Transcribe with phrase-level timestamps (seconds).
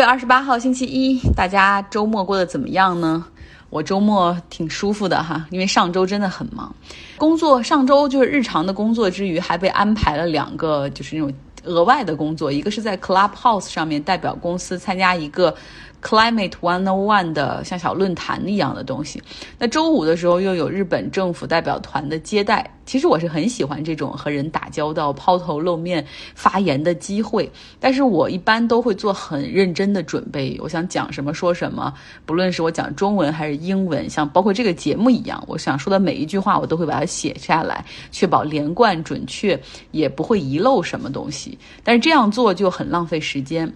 [0.00, 3.22] 月二十八号星期一，大家周末过得怎么样呢？
[3.68, 6.74] 我周末挺舒服的哈，因为上周真的很忙，
[7.18, 11.30] 工作上周就是日常的工作之余，还被安排了两个就是那种
[11.64, 15.54] 额外的工作，一个是在 Clubhouse 上面代表公司参加一个。
[16.02, 19.22] Climate One O One 的像小论坛一样的东西。
[19.58, 22.68] 那周五的时候又有日本政府代表团的接待。
[22.86, 26.04] 其实我是很喜欢这种和人打交道、抛头露面、
[26.34, 27.48] 发言的机会。
[27.78, 30.58] 但是我一般都会做很认真的准备。
[30.60, 31.94] 我想讲什么说什么，
[32.26, 39.60] 不论是我讲中文还是英文，像包括这个节目一样，我想说的每一句话我都会把它写下来，确保连贯准确，
[39.92, 41.56] 也不会遗漏什么东西。
[41.84, 43.72] 但是这样做就很浪费时间。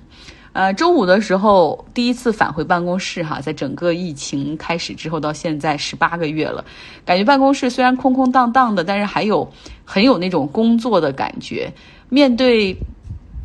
[0.54, 6.64] 呃，周五的时候第一次返回办公室哈，在整个疫情开始之后到现在十八个月了，
[7.04, 9.50] 感觉办公室虽然空空荡荡的，但是还有
[9.84, 11.72] 很有那种工作的感觉。
[12.08, 12.76] 面对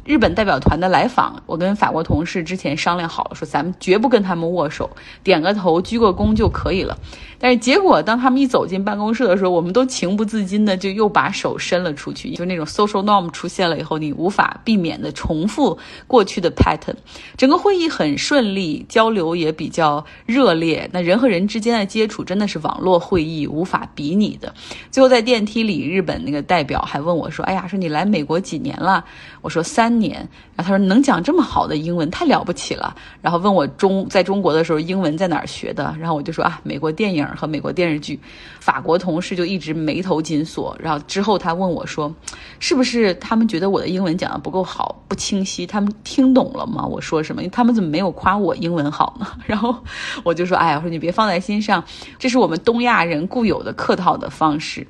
[0.10, 4.90] 日本代表团的来访，我跟法国同事之前商量好了，说咱们绝不跟他们握手，
[5.24, 6.98] 点个头，鞠个躬就可以了。
[7.38, 16.96] 但是结果，当他们一走进办公室的时候，我们都情不自禁的就又把手伸了出去，就那种 social norm 出现了以后，你无法避免的重复过去的 pattern。
[17.38, 20.90] 整个会议很顺利，交流也比较热烈。
[20.92, 24.52] 那人和人之间的接触真的是网络会议无法比拟的。
[24.90, 29.06] 最后在电梯里，日本那个代表还问我说：“哎呀，说你来美国几年了？”
[29.42, 30.16] 我说：“三年。”
[30.56, 35.96] 然后他说：“能讲这么好的英文，太了不起了。”然后问我中在中国的时候英文在哪儿学的？
[36.00, 38.20] 然后我就说：“啊，美国电影。”和美国电视剧，
[38.60, 40.76] 法国同事就一直眉头紧锁。
[40.80, 42.14] 然后之后他问我说
[42.60, 45.68] ：“是不是他们觉得我的英文讲的不够好，不清晰？
[45.68, 46.86] 他们听懂了吗？
[46.86, 47.42] 我说什么？
[47.50, 49.76] 他们怎么没有夸我英文好呢？” 然后
[50.24, 51.84] 我就说：“哎呀，我说你别放在心上，
[52.18, 54.86] 这是我们东亚人固有的客套的方式。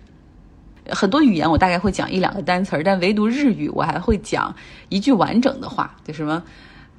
[0.91, 4.53] 很多语言我大概会讲一两个单词儿，但唯独日语我还会讲
[4.89, 6.41] 一句完整的话，就什么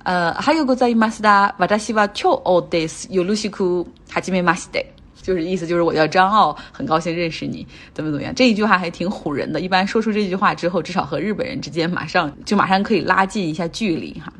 [0.02, 4.80] 呃，还有个在马斯达瓦达西瓦丘奥德斯尤鲁西库哈基梅马斯德。”
[5.22, 8.34] 就是意思就是我叫张傲，很高兴认识你，怎么怎么样？
[8.34, 9.60] 这一句话还挺唬人的。
[9.60, 14.32] 一般说出这句话之后，至少和日本人之间马上就马上可以拉近一下距离哈。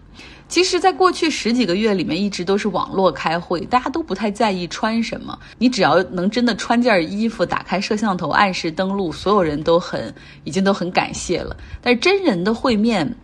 [0.51, 5.39] 其实，在过去十几个月里面，一直都是网络开会，大家都不太在意穿什么。
[5.59, 10.13] 你只要能真的穿件衣服，打开摄像头，按时登录，所有人都很
[10.43, 11.57] 已经都很感谢了。
[11.81, 13.17] 但是真人的会面。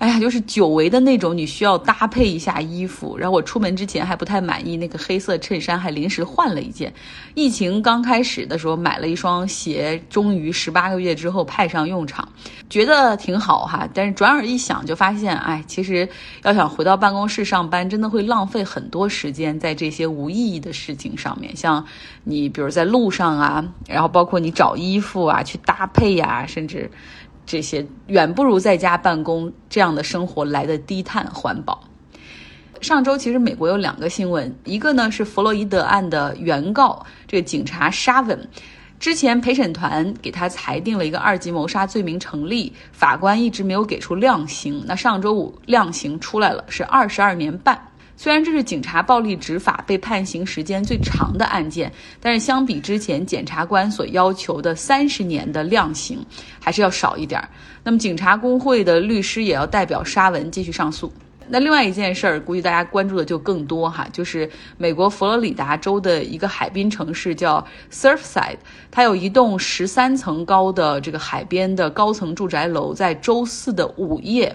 [0.00, 3.18] 哎呀，就是久违的那种，你需要搭配一下衣服。
[3.18, 6.90] 然后我出门之前还不太满意那个黑色衬衫，还临时换了一件。
[7.34, 12.26] 疫情刚开始的时候买了一双鞋，终于十八个月之后派上用场，
[12.70, 13.86] 觉得挺好哈。
[13.92, 16.08] 但是转而一想，就发现，哎，其实
[16.44, 21.54] 要想回到办公室上班，真的会浪费很多时间在这些无意义的事情上面。
[21.54, 21.84] 像
[22.24, 26.90] 你比如在路上啊，然后包括你找衣服啊，去搭配呀，甚至。
[27.46, 31.82] 这些远不如在家办公这样的生活来的低碳环保。
[32.80, 38.48] 上周其实美国有两个新闻，一个呢是弗洛伊德案的原告，这个警察沙文，
[38.98, 47.89] 之前陪审团给他裁定了一个二级谋杀罪名成立，法官一直没有给出量刑，那上周五量刑出来了，是二十二年半。
[48.22, 56.22] 虽然这是警察暴力执法被判刑时间最长的案件，但是相比之前检察官所要求的三十年的量刑，
[56.60, 57.42] 还是要少一点。
[57.82, 61.10] 那么，警察工会的律师也要代表沙文继续上诉。
[61.48, 68.58] 那另外一件事儿，估计大家关注的就更多哈，就是美国佛罗里达州的一个海滨城市叫 Surfside，
[68.90, 74.54] 它有一栋十三层高的这个海边的高层住宅楼，在周四的午夜，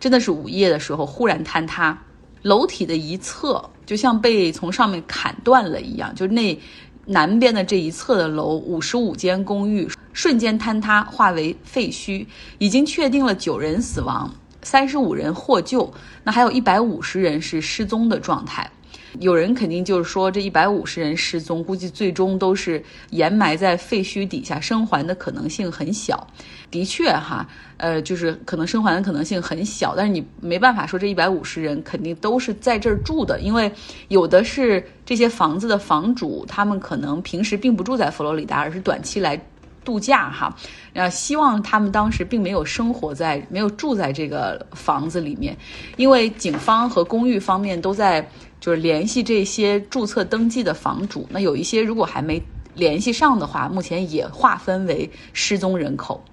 [0.00, 1.98] 真的是午夜的时候忽然坍塌。
[2.44, 6.58] 楼体的一侧就像被从上面砍断了一样，就那
[7.06, 12.26] 南边的这一侧的楼，五十五间公寓瞬间坍塌，化为废墟。
[12.58, 14.30] 已经确定了九人死亡，
[14.62, 18.70] 三十五人获救，那还有一百五十人是失踪的状态。
[19.20, 26.26] 有人肯定就是说，这一百五十人失踪，估计最终都是掩埋在废墟底下，生还的可能性很小。
[26.70, 33.70] 的确，哈，呃，就是可能生还的可能性很小，但是你没办法说这一百五十人肯定都是在这儿住的，因为
[34.08, 39.40] 有的是这些房子的房主，他们可能平时并不住在佛罗里达，而是短期来
[39.84, 40.56] 度假，哈，
[40.94, 45.56] 呃，希望他们当时并没有生活在、没有住在这个房子里面，
[45.96, 48.28] 因为警方和公寓方面都在。
[48.60, 52.40] 就是联系这些注册登记的房主，那有一些如果还没
[52.74, 56.24] 联系上的话，目前也划分为失踪人口。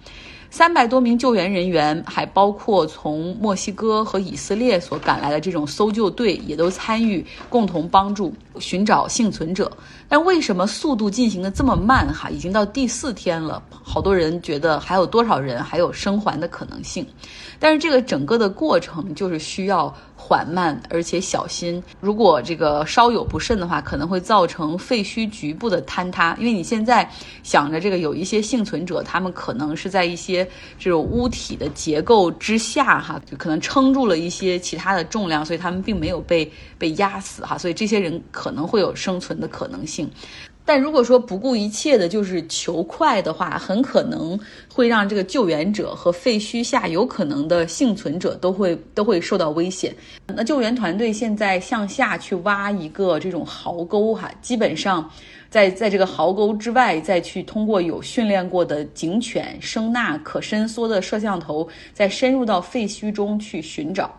[0.53, 9.71] 三百多名救援人员，还包括从墨西哥和以色列所赶来的这种搜救队，也都参与，共同帮助寻找幸存者。
[10.09, 12.13] 但为什么速度进行的这么慢？
[12.13, 17.07] 哈，已经到第四天了，好多人觉得还有多少人还有生还的可能性？
[17.57, 21.82] 但是这个整个的过程就是需要缓慢而且小心。
[22.00, 26.36] 如果这个稍有不慎的话，可能会造成废墟局部的坍塌。
[26.40, 27.10] 因为你现在
[27.42, 30.48] 想着这个有一些幸存者，他们可能是在一些
[30.78, 40.08] 这种屋体的结构之下，哈，就可能撑住了一些其他的重量，所以他们并没有被被压死，哈，所以这些人可能会有生存的可能性。
[40.72, 44.40] 但如果说不顾一切的就是求快的话，很可能
[44.74, 49.94] 会让这个救援者和废墟下有可能的幸存者都会都会受到危险。
[50.28, 55.12] 那救援团队现在向下去挖一个这种壕沟，哈，基本上
[55.50, 64.10] 在在这个壕沟之外，再去通过有训练过的警犬、声呐、可伸缩的摄像头，再深入到废墟中去寻找。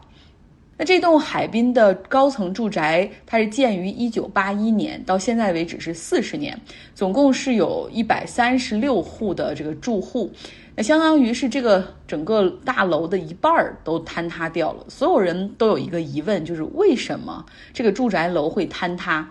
[0.78, 6.58] 那这栋海滨的高层住宅，它是建于一九八一年，到现在为止是四十年，
[6.94, 10.32] 总共是有一百三十六户的这个住户，
[10.74, 14.84] 那相当于是这个整个大楼的一半儿都坍塌掉了。
[14.88, 19.28] 所有人都有一个疑问，就是为什么这个住宅楼会坍塌？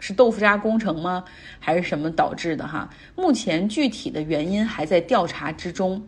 [0.00, 1.24] 是豆腐渣工程吗？
[1.60, 2.66] 还是什么导致的？
[2.66, 6.02] 哈，目前具体的原因还在调查之中。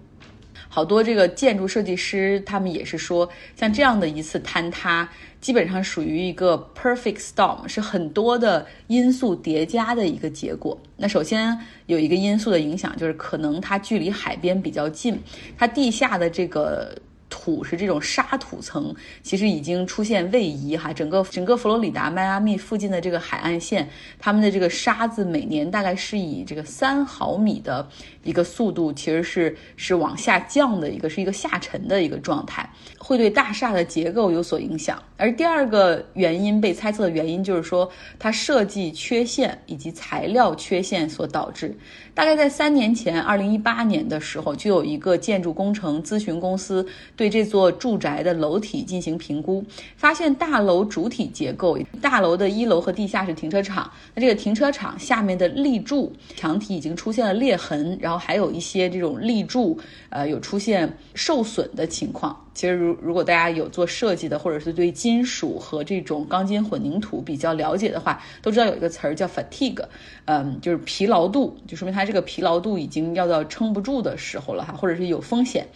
[0.73, 5.07] 好多这个建筑设计师，他们也是说，像这样的一次坍塌，
[5.41, 10.81] 基本上属于一个 perfect storm，是很多的因素叠加的一个结果。
[10.97, 15.21] 那首先有一个因素的影响，就是可能它距离海边比较近，
[15.59, 16.97] 它地下的这个。
[17.31, 20.93] 土是这种沙土层，其实已经出现位移哈。
[20.93, 23.89] 整个整个佛罗里达迈阿密附近的这个海岸线，
[24.19, 27.89] 他们的这个沙子每年大概是以这个三毫米的
[28.25, 32.69] 一个速度，其实是是往下降的一个，是一个下沉的一个状态，
[32.99, 35.03] 会对大厦的结构有所影响。
[35.17, 41.77] 而第二个原因被猜测的原因就是说，它设计缺陷以及材料缺陷所导致。
[42.13, 46.87] 大概在三年前，二零一八年的时候，就有一个建筑工程咨询公司
[47.21, 49.63] 对这座住宅的楼体进行评估，
[49.95, 59.79] 发现大楼主体结构，大楼的一楼和地下是停车场，那这个停车场下面的立柱墙体已经出现了裂痕，然后还有一些这种立柱，
[60.09, 62.35] 呃，有出现受损的情况。
[62.55, 69.85] 其实，如如果大家有做设计的，或者是对金属和这种钢筋混凝土比较了解的话，都知道有一个词儿叫 fatigue，
[70.25, 75.67] 嗯，就是疲劳度，就说明它这个疲劳度已经要到撑不住的时候了哈，或者是有风险。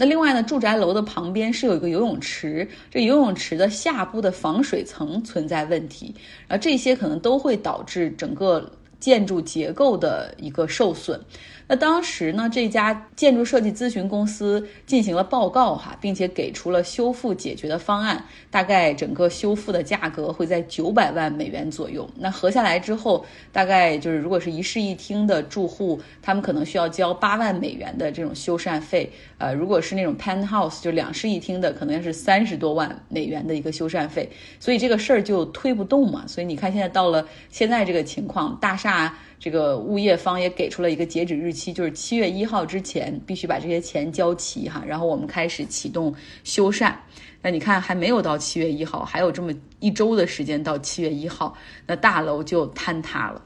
[0.00, 6.14] 那另外呢，住宅楼的旁边是有一个游泳池，这游泳池的下部的防水层存在问题，
[6.48, 11.20] 然后这些可能都会导致整个建筑结构的一个受损。
[11.66, 22.10] 那当时呢，这家建筑设计咨询公司进行了报告哈，并且给出了修复解决的方案，大概整个修复的价格会在九百万美元左右。
[22.18, 29.08] 那合下来之后，大概就是如果是一室一厅的住户，他们可能需要交八万美元的这种修缮费。
[29.38, 34.28] 呃，如果是那种 penthouse 就两室一厅的，可能是三十多万美元的一个修缮费。
[34.58, 36.24] 所以这个事儿就推不动嘛。
[36.26, 38.89] 所以你看，现在到了现在这个情况，大厦。
[38.90, 46.92] 那这个物业方也给出了一个截止日期，就是七月一号之前必须把这些钱交齐哈，然后我们开始启动修缮。
[47.40, 51.56] 那你看还没有到七月一号，还有这么一周的时间到七月一号，
[51.86, 53.40] 那大楼就坍塌了。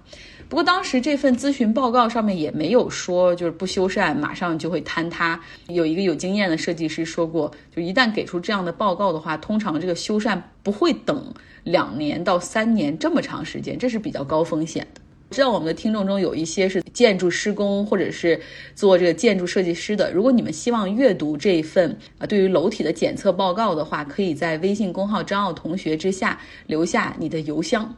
[0.48, 5.38] 不过当时这份咨询报告上面也没有说就是不修缮马上就会坍塌。
[5.68, 15.03] 有一个有经验的设计师说过，就一旦给出这样的报告的话，通常这个修缮不会等两年到三年这么长时间，这是比较高风险的。
[15.30, 18.40] 知道我们的听众中有一些是建筑施工或者是
[18.74, 27.92] 做这个建筑设计师的，如果你们希望阅读这一份啊对于楼体的检测报告的话，可以在微信公号“张奥同学”之下留下你的邮箱。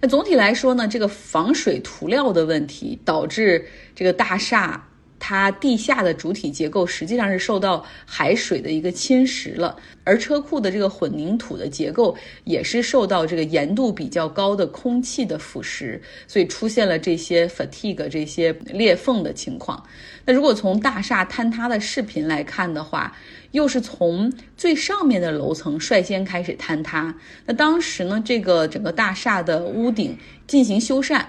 [0.00, 4.84] 那总体来说呢，这个防水涂料的问题导致这个大厦。
[5.26, 12.14] 它地下的主体结构实际上是受到海水的一个侵蚀了，而车库的这个混凝土的结构
[12.44, 19.82] 也是受到这个盐度比较高的空气的腐蚀，所以出现了这些 fatigue 这些裂缝的情况。
[20.26, 23.16] 那如果从大厦坍塌的视频来看的话，
[23.52, 27.14] 又是从最上面的楼层率先开始坍塌。
[27.46, 31.24] 那当时呢，这个整个大厦的屋顶进行修缮。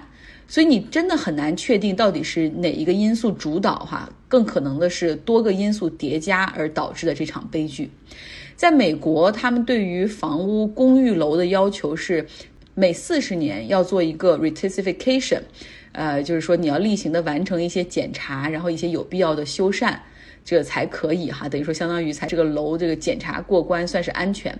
[0.47, 7.89] 所以你真的很难确定到底是哪一个因素主导哈，更可能的是多个因素叠加而导致的这场悲剧。
[8.55, 12.25] 在美国，他们对于房屋公寓楼的要求是
[12.73, 15.41] 每四十年要做一个 reticification，
[15.91, 19.97] 呃，就是说你要例行的完成一些检查，然后一些有必要的修缮。
[20.45, 24.57] 这个才可以哈，等于说相当于才这个楼这个检查过关算是安全。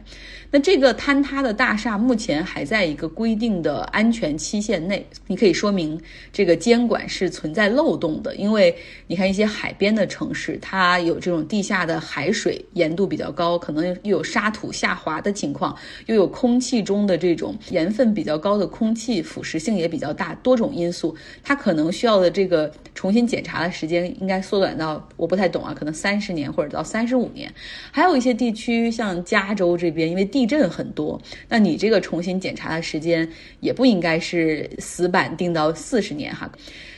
[0.50, 6.00] 那这个坍塌的大厦目前还在一个规定的安全期限内，你可以说明
[6.34, 8.75] 这个监管是存在漏洞的，因为
[9.06, 15.75] 你看一些海边的城市，它有这种地下的海水盐度比较高，可能又有沙土下滑的情况，
[16.08, 27.53] 又有空气中的这种盐分比较高的空气腐蚀性也比较大，多种因素，它可能需要的这个重新检查的时间应该缩短到我不太懂啊，可能三十年或者到三十五年。
[27.91, 33.29] 还有一些地区像加州这边，因为地震很多，那你这个重新检查的时间
[33.60, 36.50] 也不应该是死板定到四十年哈。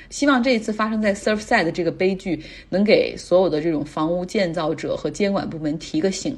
[0.09, 6.37] 希望这一次发生在 Surfside 的这个悲剧，能给所有的这种房屋建造者和监管部门提个醒。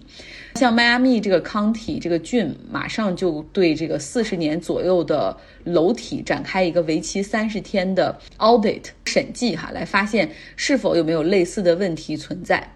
[0.56, 12.76] 像迈阿密这个 County 这个郡，马上就对这个四十年左右的楼体展开一个为期三十天的 audit 审计哈，来发现是否有没有类似的问题存在。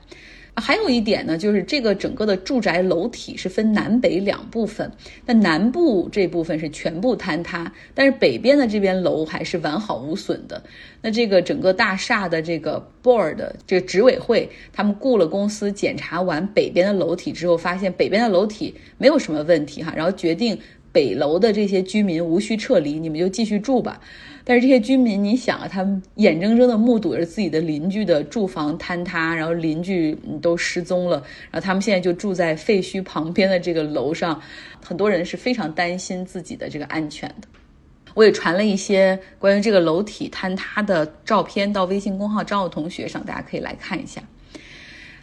[0.55, 4.91] 还有一点呢，就是这个整个的住宅楼体是分南北两部分，
[5.25, 10.61] 那南部这部分是全部坍塌，但是北边的这边楼还是完好无损的。
[11.01, 20.57] 那这个整个大厦的这个 board 这个执委会，他们雇了公司检查完北边的楼体之后，发现北边的楼体没有什么问题哈，然后决定
[20.91, 23.99] 北楼的这些居民无需撤离，你们就继续住吧。
[24.45, 31.17] 但是这些居民，你想啊，他们眼睁睁的目睹着自己的邻居的住房坍塌，然后邻居都失踪了，
[31.49, 34.41] 然后他们现在就住在废墟旁边的这个楼上，
[34.83, 37.47] 很多人是非常担心自己的这个安全的。
[38.13, 44.21] 我也传了一些关于这个楼体坍塌的照片到微信公号张奥同学上，大家可以来看一下。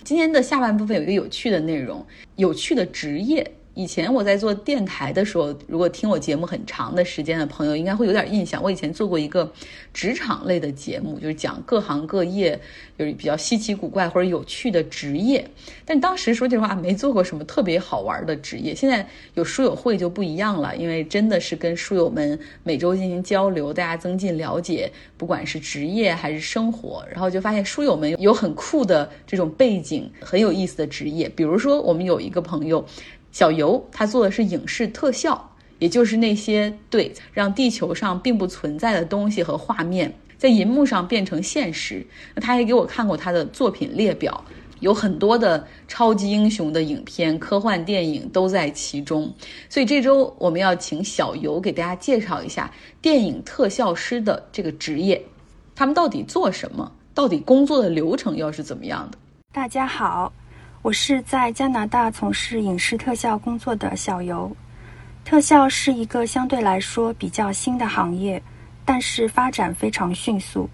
[0.02, 2.04] 今天的下半部分有一个有趣的内容，
[2.36, 3.48] 有趣的职业。
[3.80, 8.62] 以前我在做电台的时候，如果听我节目很长的时间的朋友，应该会有点印象。
[8.62, 9.50] 我以前做过一个
[9.94, 12.60] 职场类的节目，就是讲各行各业，
[12.98, 15.42] 就是比较稀奇古怪或者有趣的职业。
[15.86, 18.74] 但当时说句实话，没做过什么特别好玩的职业。
[18.74, 31.30] 现在有书友会就不一样了，因为真的是跟书友们每周进行交流，大家增进了解，不管是职业还是生活，然后就发现书友们有很酷的这种背景，很有意思的职业。
[31.30, 32.84] 比如说，我们有一个朋友。
[33.32, 42.06] 小游他做的是影视特效，也就是那些对让地球上并不存在的东西和画面在银幕上变成现实。
[42.34, 44.44] 那他还给我看过他的作品列表，
[44.80, 49.32] 有很多的超级英雄的影片、科幻电影都在其中。
[49.68, 52.70] 所以这周我们要请小游给大家介绍一下
[53.00, 55.22] 电影特效师的这个职业，
[55.74, 56.90] 他们到底做什么？
[57.12, 59.18] 到底工作的流程又是怎么样的？
[59.52, 60.32] 大家好。
[60.82, 64.50] 我是在加拿大从事影视特效工作的小游。
[65.26, 68.42] 特效是一个相对来说比较新的行业，
[68.82, 70.68] 但是发展非常迅速。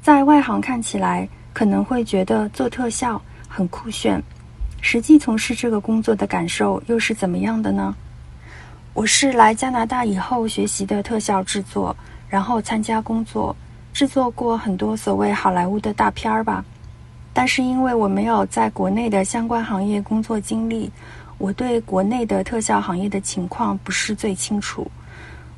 [0.00, 4.22] 在外行看起来，可能会觉得做特效很酷炫。
[4.80, 7.92] 实际从事这个工作的感受又是怎么样的呢？
[8.94, 11.94] 我是来加拿大以后学习的特效制作，
[12.28, 13.54] 然后参加工作，
[13.92, 16.64] 制作过很多所谓好莱坞的大片儿吧。
[17.32, 20.90] 但是因为我没有在国内的相关行业工作经历，
[21.38, 24.86] 我对国内的特效行业的情况不是最清楚。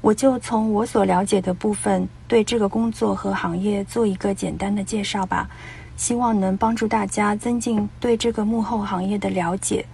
[0.02, 5.48] 我就从我所了解的部分，对这个工作和行业做一个简单的介绍吧，
[5.96, 9.84] 希望能帮助大家增进对这个幕后行业的了解。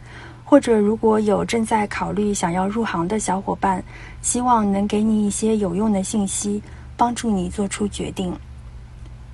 [0.44, 3.82] 或者如果有正在考虑想要入行的小伙伴，
[4.22, 6.62] 希望能给你一些有用的信息，
[6.96, 8.32] 帮助你做出决定。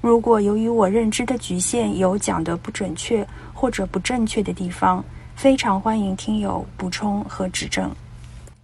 [0.02, 5.02] 如果由于我认知的局限有讲的不准确或者不正确的地方，
[5.36, 7.88] 非常欢迎听友补充和指正。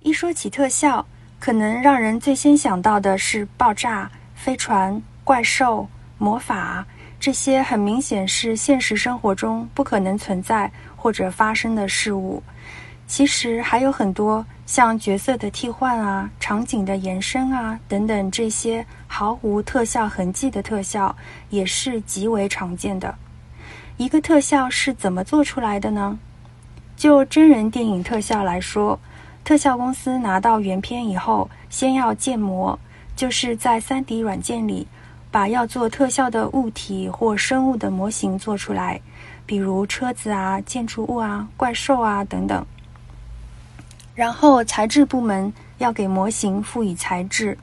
[0.03, 1.07] 一说起特效，
[1.39, 6.85] 可能让人最先想到的是爆炸、飞船、怪兽、魔法
[7.21, 12.43] 这些很明显是现实生活中不可能存在或者发生的事物。
[13.07, 21.17] 其实还有很多像角色的替换啊、场景的延伸啊等等这些毫无特效痕迹的特效，
[21.49, 23.15] 也是极为常见的。
[23.97, 26.19] 一个特效是怎么做出来的呢？
[26.99, 29.01] 就真人电影特效来说，
[29.43, 32.79] 特效公司拿到原片以后，先要建模，
[33.17, 34.87] 就是在 3D 软件里
[35.31, 39.01] 把要做特效的物体或生物的模型做出来，
[39.47, 42.67] 比如车子啊、建筑物啊、怪兽啊等等。
[44.19, 47.57] 然后材质部门要给模型赋予材质，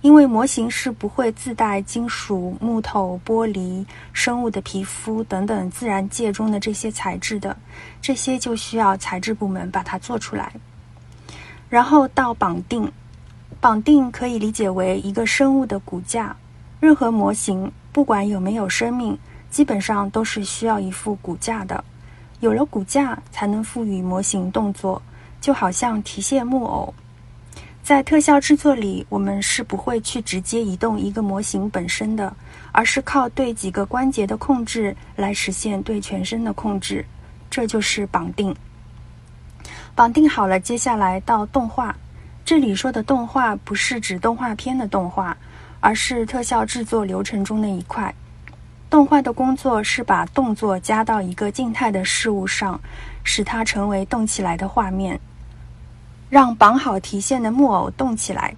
[0.00, 7.56] 因为模型是不会自带金属、木头、玻璃、生物的皮肤等等自然界中的这些材质的，
[8.02, 10.52] 这些就需要材质部门把它做出来。
[11.68, 12.90] 然后到绑定，
[13.60, 16.34] 绑定可以理解为一个生物的骨架，
[16.80, 19.16] 任何模型不管有没有生命，
[19.48, 21.84] 基本上都是需要一副骨架的。
[22.40, 25.00] 有了骨架，才能赋予模型动作，
[25.44, 26.94] 就好像提线木偶。
[27.82, 32.34] 在特效制作里，我们是不会去直接移动一个模型本身的，
[32.72, 37.04] 而是靠对几个关节的控制来实现对全身的控制，
[37.50, 38.56] 这就是绑定。
[39.94, 41.94] 绑定好了，接下来到动画。
[42.42, 45.36] 这里说的动画不是指动画片的动画，
[45.80, 48.14] 而是特效制作流程中的一块。
[48.88, 52.80] 动画的工作是把动作加到一个静态的事物上，
[53.24, 55.20] 使它成为动起来的画面，
[56.34, 58.56] 让绑好提线的木偶动起来。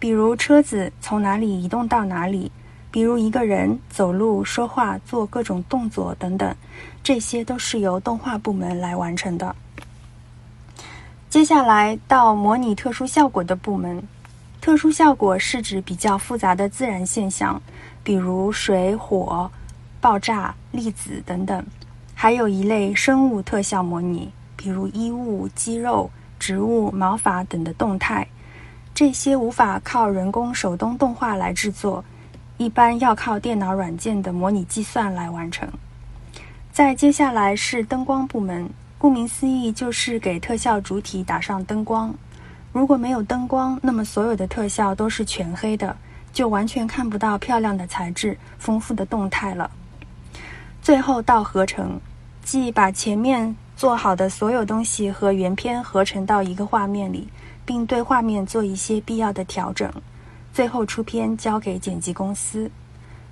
[0.00, 2.50] 比如车子从哪里移动到哪里，
[2.90, 6.52] 比如一个人走路、说话、做各种动作等等，
[7.00, 9.54] 这些都是由动画部门来完成的。
[11.28, 14.02] 接下来到模拟特殊效果的部门。
[14.60, 17.62] 特殊效果是指比较复杂的自然现象，
[18.02, 19.48] 比如水、火、
[20.00, 21.64] 爆炸、粒子等等。
[22.16, 28.26] 还有一类生物特效模拟，比如衣物、肌肉、植物、毛发等的动态。
[28.92, 32.04] 这些无法靠人工手动动画来制作，
[32.56, 35.68] 一般要靠电脑软件的模拟计算来完成。
[36.72, 38.68] 再接下来是灯光部门。
[38.98, 42.14] 顾名思义，就是给特效主体打上灯光。
[42.70, 45.96] 如果没有灯光，那么所有的特效都是全黑的，
[46.34, 49.70] 就完全看不到漂亮的材质、丰富的动态了。
[50.82, 51.98] 最后到合成，
[52.44, 57.26] 即把前面做好的所有东西和原片合成到一个画面里，
[57.64, 59.90] 并对画面做一些必要的调整。
[60.52, 62.70] 最后出片交给剪辑公司。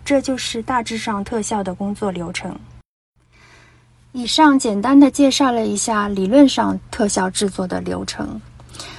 [0.07, 2.59] 这就是大致上特效的工作流程。
[4.13, 8.41] 以上简单的介绍了一下理论上特效制作的流程，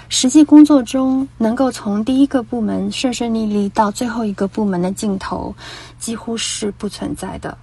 [0.08, 5.56] 实际工作中能够从第一个部门顺顺利利到最后一个部门的镜头，
[5.98, 7.58] 几乎是不存在的。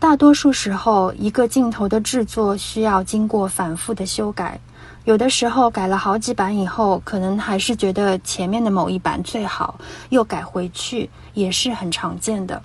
[0.00, 4.58] 大多数时候，一个镜头的制作需要经过反复的修改，
[5.04, 9.74] 有的时候改了好几版以后，可能还是觉得前面的某一版最好，
[10.10, 12.62] 又改回去，也是很常见的。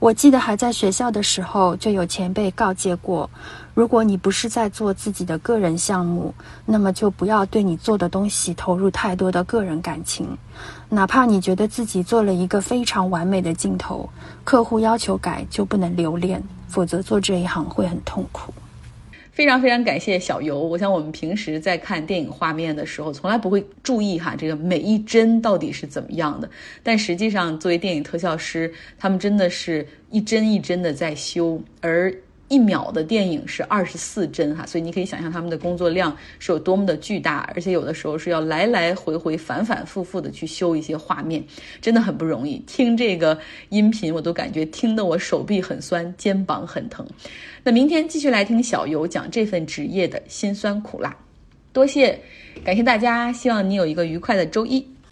[0.00, 3.28] 我记得还在学校的时候，就有前辈告诫过：
[3.74, 10.26] 如果你不是在做自己的个人项目，那么就不要对你做的东西投入太多的个人感情。
[10.88, 14.08] 哪怕你觉得自己做了一个非常完美的镜头，
[14.42, 18.54] 客户要求改就不能留恋，否则做这一行会很痛苦。
[19.40, 20.60] 非常非常感谢小游。
[20.60, 26.50] 我想我们平时在看电影画面的时候，从来不会注意哈这个每一帧到底是怎么样的。
[26.82, 32.14] 但实际上，作为电影特效师，他们真的是一帧一帧的在修，而。
[32.50, 41.42] 一秒的电影是二十四帧哈，所以你可以想象他们的工作量是有多么的巨大，而且有的时候是要来来回回、反反复复的去修一些画面，
[41.80, 42.58] 真的很不容易。
[42.66, 47.06] 听这个音频，我都感觉听得我手臂很酸，肩膀很疼。
[47.62, 51.16] 那明天继续来听小游讲这份职业的辛酸苦辣，
[51.72, 52.18] 多谢，
[52.64, 54.84] 感谢大家，希望你有一个愉快的周一。